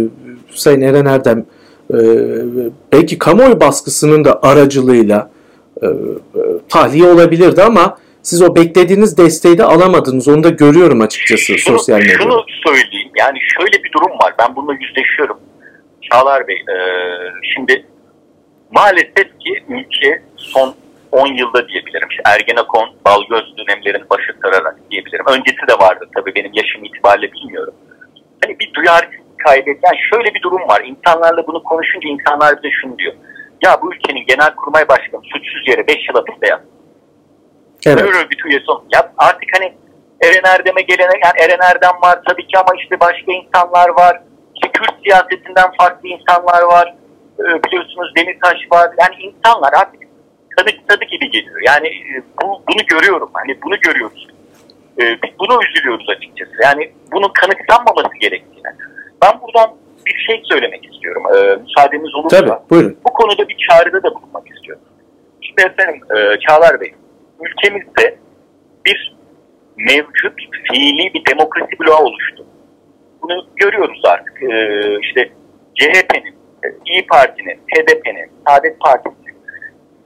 Sayın 0.51 0.81
Eren 0.81 1.05
Erdem 1.05 1.45
e, 1.93 1.97
belki 2.93 3.17
kamuoyu 3.17 3.59
baskısının 3.59 4.25
da 4.25 4.39
aracılığıyla 4.43 5.31
e, 5.81 5.85
e, 5.85 5.91
tahliye 6.69 7.05
olabilirdi 7.05 7.63
ama 7.63 7.97
siz 8.23 8.41
o 8.41 8.55
beklediğiniz 8.55 9.17
desteği 9.17 9.57
de 9.57 9.63
alamadınız. 9.63 10.27
Onu 10.27 10.43
da 10.43 10.49
görüyorum 10.49 11.01
açıkçası 11.01 11.57
şunu, 11.57 11.77
sosyal 11.77 11.97
medyada. 11.97 12.23
Şunu 12.23 12.45
söyleyeyim. 12.65 13.11
Yani 13.19 13.37
şöyle 13.57 13.83
bir 13.83 13.91
durum 13.91 14.11
var. 14.11 14.33
Ben 14.39 14.55
bununla 14.55 14.73
yüzleşiyorum. 14.73 15.37
Çağlar 16.11 16.47
Bey, 16.47 16.55
e, 16.55 16.77
şimdi 17.53 17.85
maalesef 18.71 19.39
ki 19.39 19.63
ülke 19.69 20.21
son 20.35 20.75
10 21.11 21.27
yılda 21.27 21.67
diyebilirim. 21.67 22.09
İşte 22.09 22.23
Ergenekon, 22.25 22.89
Balgöz 23.05 23.57
dönemlerin 23.57 24.09
başı 24.09 24.33
sararak 24.43 24.77
diyebilirim. 24.91 25.25
Öncesi 25.27 25.67
de 25.69 25.73
vardı 25.73 26.09
tabii 26.15 26.35
benim 26.35 26.53
yaşım 26.53 26.85
itibariyle 26.85 27.31
bilmiyorum. 27.31 27.73
Hani 28.43 28.59
bir 28.59 28.73
duyar 28.73 29.09
kaybet. 29.37 29.79
Yani 29.83 29.97
şöyle 30.13 30.33
bir 30.33 30.41
durum 30.41 30.67
var. 30.67 30.81
İnsanlarla 30.85 31.47
bunu 31.47 31.63
konuşunca 31.63 32.09
insanlar 32.09 32.57
bize 32.57 32.73
şunu 32.81 32.97
diyor. 32.97 33.13
Ya 33.65 33.81
bu 33.81 33.93
ülkenin 33.93 34.25
genel 34.25 34.55
kurmay 34.55 34.87
başkanı 34.87 35.21
suçsuz 35.23 35.67
yere 35.67 35.87
5 35.87 35.95
yıl 36.09 36.15
hapiste 36.15 36.47
yattı. 36.47 36.67
Evet. 37.85 37.97
Terör 37.97 38.13
örgütü 38.13 38.49
üyesi 38.49 38.65
Ya 38.93 39.13
artık 39.17 39.49
hani 39.53 39.73
Eren 40.21 40.55
Erdem'e 40.55 40.81
gelene 40.81 41.11
yani 41.23 41.39
Eren 41.41 41.69
Erdem 41.71 42.01
var 42.03 42.19
tabii 42.29 42.47
ki 42.47 42.57
ama 42.57 42.81
işte 42.81 42.99
başka 42.99 43.31
insanlar 43.31 43.89
var. 43.89 44.21
Kürt 44.77 44.95
siyasetinden 45.03 45.71
farklı 45.79 46.09
insanlar 46.09 46.63
var. 46.63 46.95
Ee, 47.39 47.63
biliyorsunuz 47.63 48.11
Demirtaş 48.17 48.57
var. 48.71 48.89
Yani 48.99 49.15
insanlar 49.27 49.73
artık 49.73 50.01
kanıksadı 50.57 51.05
gibi 51.05 51.31
geliyor. 51.31 51.61
Yani 51.65 51.87
e, 51.87 52.23
bu, 52.41 52.61
bunu 52.67 52.85
görüyorum. 52.87 53.29
Hani 53.33 53.61
bunu 53.61 53.79
görüyoruz. 53.79 54.27
Ee, 55.01 55.17
biz 55.23 55.31
bunu 55.39 55.59
üzülüyoruz 55.63 56.09
açıkçası. 56.09 56.51
Yani 56.63 56.91
bunun 57.11 57.31
kanıksanmaması 57.41 58.17
gerektiğine. 58.19 58.69
Ben 59.23 59.41
buradan 59.41 59.69
bir 60.05 60.15
şey 60.27 60.41
söylemek 60.43 60.93
istiyorum. 60.93 61.23
Ee, 61.35 61.55
müsaadeniz 61.55 62.15
olursa. 62.15 62.37
Tabii, 62.37 62.69
buyurun. 62.69 62.97
Bu 63.05 63.13
konuda 63.13 63.49
bir 63.49 63.57
çağrıda 63.69 64.03
da 64.03 64.15
bulunmak 64.15 64.51
istiyorum. 64.55 64.83
Şimdi 65.41 65.61
efendim 65.61 66.01
e, 66.15 66.39
Çağlar 66.39 66.81
Bey, 66.81 66.93
ülkemizde 67.41 68.17
bir 68.85 69.15
mevcut 69.77 70.33
fiili 70.71 71.13
bir 71.13 71.25
demokrasi 71.25 71.79
bloğu 71.79 71.95
oluştu. 71.95 72.45
Bunu 73.29 73.47
görüyoruz 73.55 74.01
artık. 74.05 74.43
Ee, 74.43 74.99
işte 75.01 75.29
CHP'nin, 75.75 76.35
İyi 76.85 77.05
Parti'nin, 77.05 77.55
HDP'nin, 77.55 78.31
Saadet 78.47 78.79
Partisi'nin 78.79 79.35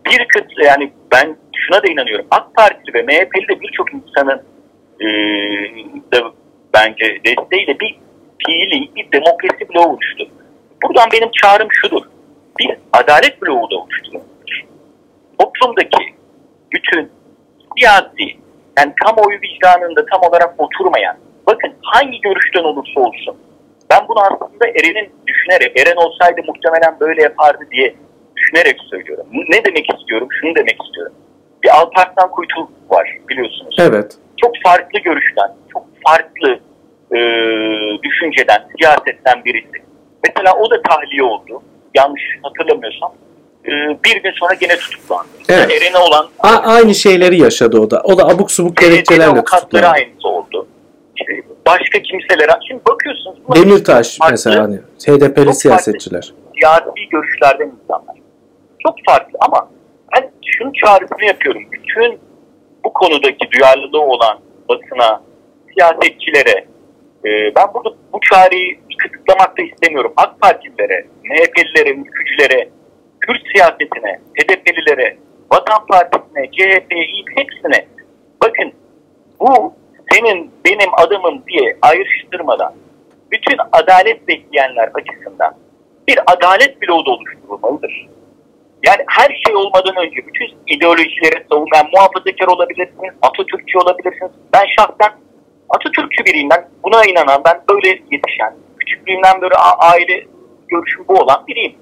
bir 0.05 0.27
kısmı 0.27 0.65
yani 0.65 0.91
ben 1.11 1.35
şuna 1.55 1.83
da 1.83 1.87
inanıyorum. 1.87 2.25
AK 2.31 2.55
Partili 2.55 2.93
ve 2.93 3.03
MHP'li 3.03 3.47
de 3.47 3.61
birçok 3.61 3.93
insanın 3.93 4.41
e, 4.99 5.07
da 6.13 6.31
bence 6.73 7.19
desteğiyle 7.25 7.79
bir 7.79 7.99
fiili 8.45 8.95
bir 8.95 9.11
demokrasi 9.11 9.69
bloğu 9.69 9.93
oluştu. 9.93 10.27
Buradan 10.83 11.09
benim 11.13 11.29
çağrım 11.31 11.67
şudur. 11.71 12.01
Bir 12.59 12.77
adalet 12.93 13.41
bloğu 13.41 13.71
da 13.71 13.75
oluşturulmuş. 13.75 14.63
Toplumdaki 15.39 16.15
bütün 16.71 17.11
siyasi 17.77 18.37
yani 18.77 18.93
kamuoyu 19.03 19.39
vicdanında 19.41 20.05
tam 20.05 20.21
olarak 20.29 20.53
oturmayan 20.57 21.17
bakın 21.47 21.73
hangi 21.81 22.21
görüşten 22.21 22.63
olursa 22.63 22.99
olsun 22.99 23.35
ben 23.91 24.07
bunu 24.07 24.19
aslında 24.19 24.67
Eren'in 24.67 25.09
düşünerek 25.27 25.79
Eren 25.79 25.95
olsaydı 25.95 26.41
muhtemelen 26.47 26.99
böyle 26.99 27.21
yapardı 27.21 27.63
diye 27.71 27.95
düşünerek 28.37 28.77
söylüyorum. 28.89 29.25
Ne 29.49 29.65
demek 29.65 29.93
istiyorum? 29.93 30.27
Şunu 30.41 30.55
demek 30.55 30.77
istiyorum. 30.85 31.13
Bir 31.63 31.69
Alparslan 31.69 32.31
Kuytul 32.31 32.67
var 32.89 33.17
biliyorsunuz. 33.29 33.75
Evet. 33.79 34.17
Çok 34.41 34.51
farklı 34.63 34.99
görüşten, 34.99 35.47
çok 35.73 35.83
farklı 36.07 36.59
e, 37.15 37.19
düşünceden, 38.03 38.67
siyasetten 38.77 39.45
birisi. 39.45 39.83
Mesela 40.27 40.55
o 40.55 40.69
da 40.71 40.81
tahliye 40.81 41.23
oldu. 41.23 41.61
Yanlış 41.95 42.23
hatırlamıyorsam. 42.43 43.13
E, 43.65 43.71
bir 44.05 44.23
gün 44.23 44.31
sonra 44.31 44.53
gene 44.53 44.75
tutuklandı. 44.77 45.27
Evet. 45.49 45.61
Yani 45.61 45.73
Eren'e 45.73 45.97
olan... 45.97 46.27
A- 46.39 46.73
aynı 46.73 46.95
şeyleri 46.95 47.41
yaşadı 47.41 47.79
o 47.79 47.91
da. 47.91 48.01
O 48.03 48.17
da 48.17 48.27
abuk 48.27 48.51
subuk 48.51 48.77
gerekçelerle 48.77 49.43
tutuklandı. 49.43 49.87
aynısı 49.87 50.27
oldu. 50.27 50.67
Başka 51.67 52.01
kimselere... 52.01 52.51
Şimdi 52.67 52.81
bakıyorsunuz... 52.85 53.37
Demirtaş 53.55 54.17
farklı, 54.17 54.33
mesela 54.33 54.63
hani 54.63 54.77
HDP'li 54.77 55.53
siyasetçiler. 55.53 56.33
Siyasi 56.59 57.09
görüşlerden 57.11 57.71
insanlar. 57.83 58.15
Çok 58.79 58.95
farklı 59.05 59.37
ama 59.41 59.69
ben 60.15 60.31
şunu 60.45 60.71
çağrısını 60.73 61.25
yapıyorum. 61.25 61.63
Bütün 61.71 62.19
bu 62.83 62.93
konudaki 62.93 63.51
duyarlılığı 63.51 64.01
olan 64.01 64.39
basına, 64.69 65.21
siyasetçilere, 65.73 66.65
e, 67.25 67.55
ben 67.55 67.73
burada 67.73 67.89
bu 68.13 68.19
çağrıyı 68.31 68.79
kısıtlamak 68.97 69.57
da 69.57 69.61
istemiyorum. 69.61 70.13
AK 70.17 70.41
Partililere, 70.41 71.05
MHP'lilere, 71.23 71.89
ülkücülere, 71.89 72.69
Kürt 73.19 73.41
siyasetine, 73.55 74.19
HDP'lilere, 74.35 75.17
Vatan 75.51 75.85
Partisi'ne, 75.85 76.51
CHP'ye, 76.51 77.07
hepsine 77.35 77.87
bakın 78.43 78.73
bu 79.39 79.73
senin 80.11 80.51
benim 80.65 80.89
adamım 80.93 81.43
diye 81.47 81.77
ayrıştırmadan 81.81 82.73
bütün 83.31 83.57
adalet 83.71 84.27
bekleyenler 84.27 84.89
açısından 84.93 85.55
bir 86.07 86.19
adalet 86.27 86.81
bloğu 86.81 87.05
da 87.05 87.11
oluşturulmalıdır. 87.11 88.07
Yani 88.85 89.03
her 89.07 89.41
şey 89.45 89.55
olmadan 89.55 89.95
önce 89.95 90.17
bütün 90.27 90.57
ideolojileri 90.67 91.45
savunan 91.51 91.85
muhafazakar 91.93 92.47
olabilirsiniz, 92.47 93.13
Atatürkçü 93.21 93.77
olabilirsiniz. 93.77 94.31
Ben 94.53 94.65
şahsen 94.77 95.11
Atatürkçü 95.69 96.25
biriyim 96.25 96.49
ben. 96.49 96.69
Buna 96.83 97.05
inanan, 97.05 97.41
ben 97.45 97.61
böyle 97.69 97.87
yetişen, 97.87 98.53
küçüklüğümden 98.79 99.41
böyle 99.41 99.55
aile 99.79 100.25
görüşüm 100.67 101.07
bu 101.07 101.13
olan 101.13 101.47
biriyim. 101.47 101.75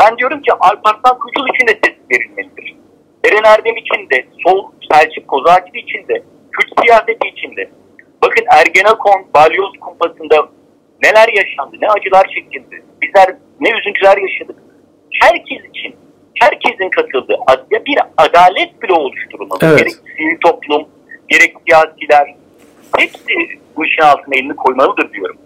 Ben 0.00 0.18
diyorum 0.18 0.42
ki 0.42 0.52
Alparslan 0.60 1.18
Kuşul 1.18 1.48
için 1.54 1.66
de 1.66 1.78
ses 1.84 1.94
verilmelidir. 2.10 2.76
Eren 3.24 3.44
Erdem 3.44 3.76
için 3.76 4.10
de, 4.10 4.26
Sol 4.46 4.70
Selçuk 4.92 5.28
Kozakili 5.28 5.78
için 5.78 6.08
de, 6.08 6.22
Kürt 6.52 6.84
siyaseti 6.84 7.28
için 7.28 7.56
de. 7.56 7.70
Bakın 8.22 8.44
Ergenekon, 8.50 9.26
Balyoz 9.34 9.72
kumpasında 9.80 10.48
neler 11.02 11.28
yaşandı, 11.28 11.76
ne 11.80 11.88
acılar 11.88 12.26
çekildi. 12.34 12.82
Bizler 13.02 13.36
ne 13.60 13.70
üzüntüler 13.70 14.16
yaşadık. 14.16 14.56
Herkes 15.20 15.70
için, 15.70 15.96
herkesin 16.40 16.90
katıldığı 16.90 17.38
bir 17.86 17.98
adalet 18.16 18.82
bile 18.82 18.92
oluşturulmalı. 18.92 19.58
Evet. 19.62 19.78
Gerek 19.78 19.92
sivil 19.92 20.40
toplum, 20.40 20.88
gerek 21.28 21.56
siyasiler, 21.66 22.34
hepsi 22.96 23.34
bu 23.76 23.84
işin 23.84 24.02
altına 24.02 24.34
elini 24.34 24.56
koymalıdır 24.56 25.12
diyorum. 25.12 25.36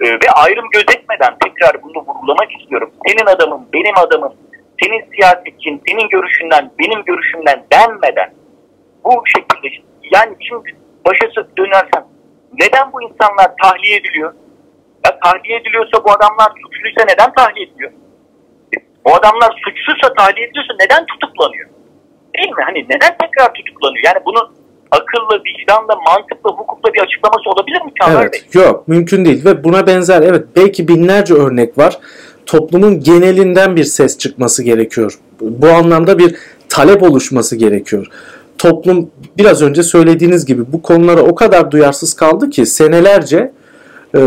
Ee, 0.00 0.06
ve 0.06 0.30
ayrım 0.34 0.64
gözetmeden 0.72 1.34
tekrar 1.44 1.82
bunu 1.82 1.98
vurgulamak 1.98 2.60
istiyorum. 2.60 2.90
Senin 3.06 3.26
adamın, 3.26 3.66
benim 3.72 3.98
adamım, 3.98 4.34
senin 4.82 5.04
siyasetçin, 5.14 5.82
senin 5.88 6.08
görüşünden, 6.08 6.70
benim 6.78 7.04
görüşümden 7.04 7.64
denmeden 7.72 8.32
bu 9.04 9.22
şekilde 9.26 9.68
yani 10.12 10.36
başa 11.06 11.46
dönersem 11.58 12.04
neden 12.60 12.92
bu 12.92 13.02
insanlar 13.02 13.48
tahliye 13.62 13.96
ediliyor? 13.96 14.34
Ya 15.06 15.18
tahliye 15.24 15.58
ediliyorsa 15.58 16.04
bu 16.04 16.12
adamlar 16.12 16.52
suçluysa 16.62 17.04
neden 17.12 17.34
tahliye 17.34 17.66
ediliyor? 17.66 17.92
Bu 19.04 19.14
adamlar 19.14 19.50
suçsuzsa 19.64 20.14
tahliye 20.14 20.46
ediliyorsa 20.46 20.74
neden 20.80 21.06
tutuklanıyor? 21.06 21.68
Değil 22.36 22.48
mi? 22.48 22.62
Hani 22.66 22.78
neden 22.78 23.16
tekrar 23.22 23.54
tutuklanıyor? 23.54 24.04
Yani 24.04 24.18
bunu 24.26 24.52
akıllı, 24.90 25.42
vicdanla, 25.44 25.94
mantıkla, 26.06 26.50
hukukla 26.50 26.94
bir 26.94 27.00
açıklaması 27.00 27.50
olabilir 27.50 27.80
mi 27.82 27.92
Çağlar 28.00 28.22
evet, 28.22 28.32
Bey? 28.54 28.62
Yok 28.62 28.88
mümkün 28.88 29.24
değil 29.24 29.44
ve 29.44 29.64
buna 29.64 29.86
benzer 29.86 30.22
evet 30.22 30.44
belki 30.56 30.88
binlerce 30.88 31.34
örnek 31.34 31.78
var. 31.78 31.98
Toplumun 32.46 33.00
genelinden 33.00 33.76
bir 33.76 33.84
ses 33.84 34.18
çıkması 34.18 34.64
gerekiyor. 34.64 35.18
Bu 35.40 35.68
anlamda 35.68 36.18
bir 36.18 36.36
talep 36.68 37.02
oluşması 37.02 37.56
gerekiyor. 37.56 38.06
Toplum 38.58 39.10
biraz 39.38 39.62
önce 39.62 39.82
söylediğiniz 39.82 40.46
gibi 40.46 40.72
bu 40.72 40.82
konulara 40.82 41.20
o 41.20 41.34
kadar 41.34 41.70
duyarsız 41.70 42.14
kaldı 42.14 42.50
ki 42.50 42.66
senelerce 42.66 43.52
e, 44.16 44.20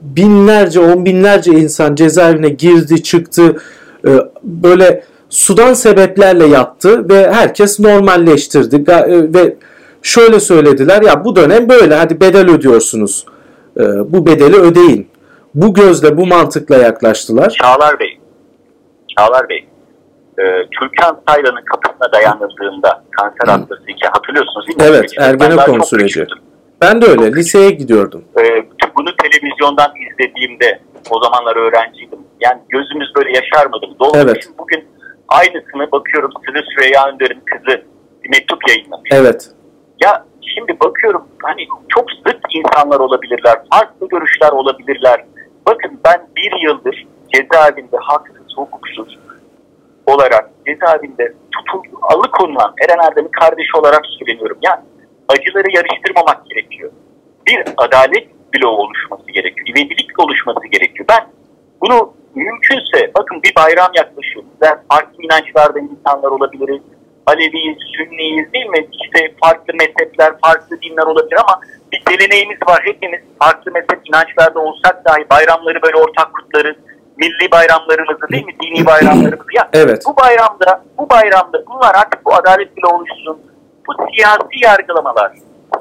binlerce 0.00 0.80
on 0.80 1.04
binlerce 1.04 1.52
insan 1.52 1.94
cezaevine 1.94 2.48
girdi 2.48 3.02
çıktı 3.02 3.56
e, 4.06 4.10
böyle 4.42 5.04
sudan 5.30 5.74
sebeplerle 5.74 6.46
yattı 6.46 7.08
ve 7.08 7.32
herkes 7.32 7.80
normalleştirdi. 7.80 8.90
E, 8.90 9.34
ve 9.34 9.56
şöyle 10.02 10.40
söylediler 10.40 11.02
ya 11.02 11.24
bu 11.24 11.36
dönem 11.36 11.68
böyle 11.68 11.94
hadi 11.94 12.20
bedel 12.20 12.50
ödüyorsunuz. 12.50 13.26
E, 13.76 13.82
bu 14.12 14.26
bedeli 14.26 14.56
ödeyin. 14.56 15.08
Bu 15.54 15.74
gözle 15.74 16.16
bu 16.16 16.26
mantıkla 16.26 16.76
yaklaştılar. 16.76 17.50
Çağlar 17.50 18.00
Bey. 18.00 18.18
Çağlar 19.18 19.48
Bey 19.48 19.65
e, 20.38 20.44
Türkan 20.80 21.20
Saylan'ın 21.28 21.64
kapısına 21.64 22.12
dayanıldığında 22.12 23.02
kanser 23.10 23.48
hastası 23.48 23.82
iki 23.88 24.06
hatırlıyorsunuz 24.06 24.66
değil 24.68 24.90
mi? 24.90 24.96
Evet 24.96 25.12
Ergenekon 25.18 25.80
süreci. 25.80 26.14
Küçüktüm. 26.14 26.38
Ben 26.80 27.02
de 27.02 27.06
öyle 27.06 27.32
liseye 27.32 27.70
gidiyordum. 27.70 28.24
E, 28.38 28.42
bunu 28.96 29.16
televizyondan 29.16 29.92
izlediğimde 29.96 30.80
o 31.10 31.20
zamanlar 31.24 31.56
öğrenciydim. 31.56 32.18
Yani 32.40 32.60
gözümüz 32.68 33.08
böyle 33.16 33.32
yaşarmadı. 33.32 33.86
Doğru 34.00 34.18
evet. 34.18 34.48
bugün 34.58 34.84
aynısını 35.28 35.92
bakıyorum 35.92 36.30
Sırrı 36.46 36.62
Süreyya 36.74 37.08
Önder'in 37.08 37.40
kızı 37.40 37.82
mektup 38.28 38.68
yayınlamış. 38.68 39.10
Evet. 39.12 39.50
Ya 40.04 40.24
şimdi 40.54 40.80
bakıyorum 40.80 41.28
hani 41.42 41.66
çok 41.88 42.10
zıt 42.10 42.40
insanlar 42.54 43.00
olabilirler. 43.00 43.56
Farklı 43.72 44.08
görüşler 44.08 44.52
olabilirler. 44.52 45.24
Bakın 45.66 46.00
ben 46.04 46.28
bir 46.36 46.52
yıldır 46.64 47.06
cezaevinde 47.34 47.96
haksız, 48.00 48.56
hukuksuz 48.56 49.18
olarak 50.06 50.50
cezaevinde 50.66 51.32
tutul, 51.52 51.82
alıkonulan 52.02 52.74
Eren 52.84 53.06
Erdem'in 53.08 53.30
kardeşi 53.40 53.76
olarak 53.76 54.02
söyleniyorum. 54.18 54.58
Yani 54.62 54.80
acıları 55.28 55.70
yarıştırmamak 55.76 56.46
gerekiyor. 56.46 56.92
Bir 57.46 57.64
adalet 57.76 58.26
bloğu 58.54 58.76
oluşması 58.76 59.26
gerekiyor. 59.26 59.66
İvedilik 59.66 60.20
oluşması 60.20 60.66
gerekiyor. 60.66 61.06
Ben 61.08 61.26
bunu 61.80 62.14
mümkünse 62.34 63.10
bakın 63.18 63.42
bir 63.42 63.54
bayram 63.54 63.90
yaklaşıyor. 63.96 64.44
Ben 64.60 64.78
farklı 64.90 65.22
inançlarda 65.22 65.78
insanlar 65.78 66.30
olabiliriz. 66.30 66.82
Aleviyiz, 67.26 67.78
Sünniyiz 67.96 68.52
değil 68.52 68.66
mi? 68.66 68.88
İşte 69.02 69.34
farklı 69.42 69.74
mezhepler, 69.74 70.32
farklı 70.44 70.82
dinler 70.82 71.06
olabilir 71.06 71.36
ama 71.36 71.60
bir 71.92 72.02
geleneğimiz 72.10 72.58
var. 72.68 72.80
Hepimiz 72.84 73.20
farklı 73.38 73.72
mezhep 73.72 74.00
inançlarda 74.08 74.60
olsak 74.60 75.04
dahi 75.04 75.30
bayramları 75.30 75.82
böyle 75.82 75.96
ortak 75.96 76.34
kutlarız. 76.34 76.76
Milli 77.16 77.50
bayramlarımızı 77.50 78.28
değil 78.32 78.46
mi? 78.46 78.56
Dini 78.62 78.86
bayramlarımızı. 78.86 79.48
Ya 79.54 79.68
evet. 79.72 80.02
bu 80.06 80.16
bayramda, 80.16 80.84
bu 80.98 81.10
bayramda 81.10 81.66
bunlar 81.66 81.94
artık 81.94 82.24
bu 82.24 82.34
adalet 82.34 82.76
bile 82.76 82.86
oluşsun. 82.86 83.38
Bu 83.88 83.92
siyasi 84.14 84.64
yargılamalar, 84.64 85.32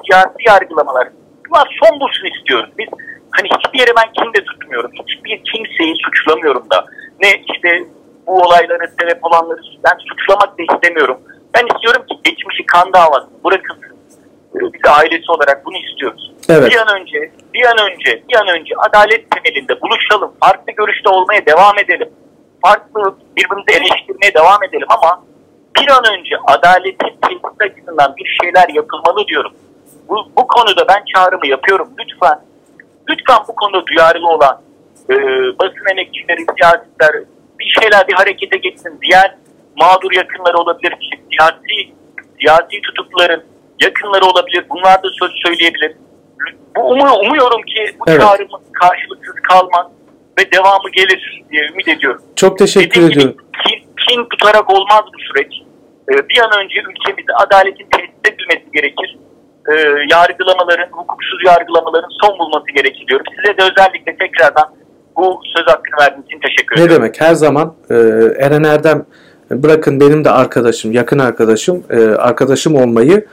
siyasi 0.06 0.36
yargılamalar 0.48 1.08
bunlar 1.56 1.78
son 1.84 2.00
bulsun 2.00 2.28
istiyoruz. 2.38 2.70
Biz 2.78 2.88
hani 3.32 3.48
hiçbir 3.58 3.80
yere 3.80 3.92
ben 3.98 4.12
kim 4.14 4.34
de 4.34 4.46
tutmuyorum. 4.46 4.92
Hiçbir 4.94 5.44
kimseyi 5.44 5.96
suçlamıyorum 6.06 6.70
da. 6.70 6.86
Ne 7.22 7.30
işte 7.54 7.84
bu 8.28 8.42
olaylara 8.42 8.88
sebep 9.00 9.26
olanları 9.26 9.62
ben 9.84 9.98
suçlamak 10.10 10.58
da 10.58 10.64
istemiyorum. 10.74 11.18
Ben 11.54 11.68
istiyorum 11.76 12.04
ki 12.10 12.16
geçmişi 12.24 12.66
kan 12.66 12.94
davası 12.94 13.28
bırakılsın. 13.44 13.85
Biz 14.56 14.82
ailesi 14.90 15.32
olarak 15.32 15.66
bunu 15.66 15.78
istiyoruz. 15.78 16.32
Evet. 16.50 16.72
Bir 16.72 16.78
an 16.78 17.02
önce, 17.02 17.32
bir 17.54 17.66
an 17.66 17.78
önce, 17.92 18.24
bir 18.30 18.36
an 18.36 18.48
önce 18.48 18.76
adalet 18.78 19.32
temelinde 19.32 19.82
buluşalım. 19.82 20.34
Farklı 20.44 20.72
görüşte 20.72 21.10
olmaya 21.10 21.46
devam 21.46 21.80
edelim. 21.80 22.10
Farklı 22.62 23.16
birbirimizi 23.38 23.72
eleştirmeye 23.72 24.34
devam 24.34 24.64
edelim 24.64 24.88
ama 24.90 25.24
bir 25.78 25.90
an 25.90 26.04
önce 26.18 26.36
adaletin 26.48 27.18
tesis 27.22 27.56
açısından 27.60 28.16
bir 28.18 28.38
şeyler 28.42 28.70
yapılmalı 28.70 29.28
diyorum. 29.28 29.54
Bu, 30.10 30.16
bu 30.38 30.48
konuda 30.48 30.88
ben 30.88 31.04
çağrımı 31.16 31.48
yapıyorum. 31.48 31.90
Lütfen, 32.00 32.40
lütfen 33.10 33.38
bu 33.48 33.56
konuda 33.56 33.86
duyarlı 33.86 34.28
olan 34.28 34.62
e, 35.10 35.16
basın 35.60 35.92
emekçileri, 35.92 36.46
siyasetler 36.58 37.24
bir 37.60 37.80
şeyler 37.82 38.08
bir 38.08 38.14
harekete 38.14 38.58
geçsin. 38.58 39.00
Diğer 39.02 39.36
mağdur 39.76 40.12
yakınları 40.12 40.58
olabilir, 40.58 40.96
siyasi, 41.30 41.94
siyasi 42.40 42.82
tutukluların 42.82 43.44
yakınları 43.82 44.26
olabilir. 44.26 44.66
Bunlar 44.70 45.04
da 45.04 45.08
söz 45.20 45.32
söyleyebilir. 45.46 45.96
Bu 46.76 46.82
umu, 46.82 47.16
umuyorum 47.26 47.62
ki 47.62 47.96
bu 48.00 48.04
evet. 48.08 48.22
çağrımız 48.22 48.62
karşılıksız 48.74 49.36
kalmaz 49.50 49.88
ve 50.40 50.52
devamı 50.52 50.90
gelir 50.94 51.44
diye 51.52 51.62
ümit 51.72 51.88
ediyorum. 51.88 52.22
Çok 52.36 52.58
teşekkür 52.58 52.90
Dediğim 52.90 53.12
ediyorum. 53.12 53.32
Gibi, 53.32 53.44
kin, 53.64 53.80
kin 54.08 54.26
tutarak 54.30 54.70
olmaz 54.70 55.04
bu 55.14 55.20
süreç. 55.20 55.54
Ee, 56.10 56.30
bir 56.30 56.40
an 56.40 56.64
önce 56.64 56.80
ülkemizde 56.80 57.34
adaletin 57.34 57.88
tesis 57.92 58.16
edilmesi 58.26 58.72
gerekir. 58.74 59.18
Ee, 59.70 59.74
yargılamaların, 60.12 60.92
hukuksuz 60.92 61.40
yargılamaların 61.46 62.10
son 62.22 62.40
bulması 62.40 62.66
gerekir 62.76 63.08
diyorum. 63.08 63.26
Size 63.36 63.58
de 63.58 63.62
özellikle 63.72 64.18
tekrardan 64.18 64.76
bu 65.18 65.40
söz 65.56 65.68
hakkını 65.68 65.96
verdiğiniz 66.02 66.26
için 66.26 66.40
teşekkür 66.40 66.76
ederim. 66.76 66.92
Ne 66.92 66.96
demek 66.96 67.22
her 67.22 67.34
zaman 67.34 67.74
e, 67.90 67.96
Eren 68.40 68.64
Erdem 68.64 69.06
bırakın 69.52 70.00
benim 70.00 70.26
de 70.26 70.32
arkadaşım, 70.32 70.92
yakın 70.92 71.20
arkadaşım, 71.20 71.84
e, 71.90 72.06
arkadaşım 72.06 72.76
olmayı 72.76 73.26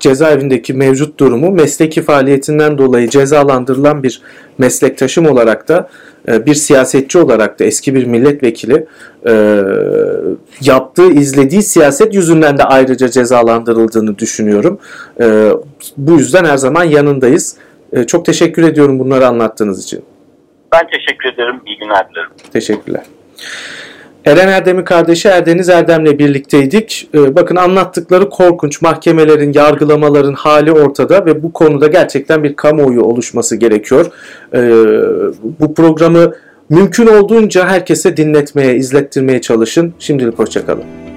cezaevindeki 0.00 0.74
mevcut 0.74 1.20
durumu 1.20 1.50
mesleki 1.50 2.02
faaliyetinden 2.02 2.78
dolayı 2.78 3.08
cezalandırılan 3.08 4.02
bir 4.02 4.22
meslektaşım 4.58 5.26
olarak 5.26 5.68
da 5.68 5.88
e, 6.28 6.46
bir 6.46 6.54
siyasetçi 6.54 7.18
olarak 7.18 7.58
da 7.58 7.64
eski 7.64 7.94
bir 7.94 8.04
milletvekili 8.04 8.86
e, 9.26 9.62
yaptığı, 10.60 11.10
izlediği 11.10 11.62
siyaset 11.62 12.14
yüzünden 12.14 12.58
de 12.58 12.64
ayrıca 12.64 13.08
cezalandırıldığını 13.08 14.18
düşünüyorum. 14.18 14.78
Bu 15.96 16.12
yüzden 16.12 16.44
her 16.44 16.56
zaman 16.56 16.84
yanındayız. 16.84 17.56
Çok 18.06 18.24
teşekkür 18.24 18.62
ediyorum 18.62 18.98
bunları 18.98 19.26
anlattığınız 19.26 19.84
için. 19.84 20.04
Ben 20.72 20.86
teşekkür 20.86 21.28
ederim. 21.28 21.60
İyi 21.66 21.78
günler 21.78 22.10
dilerim. 22.10 22.30
Teşekkürler. 22.52 23.02
Eren 24.24 24.48
Erdem'in 24.48 24.84
kardeşi 24.84 25.28
Erdeniz 25.28 25.68
Erdem'le 25.68 26.18
birlikteydik. 26.18 27.08
Ee, 27.14 27.36
bakın 27.36 27.56
anlattıkları 27.56 28.28
korkunç 28.30 28.82
mahkemelerin, 28.82 29.52
yargılamaların 29.52 30.32
hali 30.32 30.72
ortada 30.72 31.26
ve 31.26 31.42
bu 31.42 31.52
konuda 31.52 31.86
gerçekten 31.86 32.44
bir 32.44 32.56
kamuoyu 32.56 33.02
oluşması 33.02 33.56
gerekiyor. 33.56 34.06
Ee, 34.54 34.70
bu 35.60 35.74
programı 35.74 36.32
mümkün 36.68 37.06
olduğunca 37.06 37.68
herkese 37.68 38.16
dinletmeye, 38.16 38.74
izlettirmeye 38.76 39.40
çalışın. 39.40 39.94
Şimdilik 39.98 40.38
hoşçakalın. 40.38 41.09